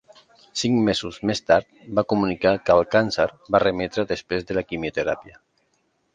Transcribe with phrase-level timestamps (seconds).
[0.61, 1.67] Cinc mesos més tard
[1.99, 5.41] va comunicar que el càncer va remetre després de la quimioteràpia.